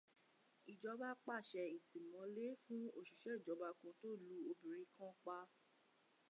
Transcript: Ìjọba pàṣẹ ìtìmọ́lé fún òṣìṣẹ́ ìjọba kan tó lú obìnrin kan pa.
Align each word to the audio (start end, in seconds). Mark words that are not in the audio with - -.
Ìjọba 0.71 1.09
pàṣẹ 1.25 1.63
ìtìmọ́lé 1.77 2.45
fún 2.63 2.83
òṣìṣẹ́ 2.97 3.35
ìjọba 3.39 3.67
kan 3.79 3.93
tó 3.99 4.09
lú 4.23 4.35
obìnrin 4.51 4.85
kan 4.95 5.13
pa. 5.23 5.37